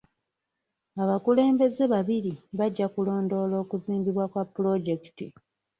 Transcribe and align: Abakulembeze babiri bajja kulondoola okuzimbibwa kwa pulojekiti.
Abakulembeze 1.03 1.83
babiri 1.93 2.33
bajja 2.57 2.87
kulondoola 2.93 3.55
okuzimbibwa 3.63 4.25
kwa 4.31 4.43
pulojekiti. 4.53 5.27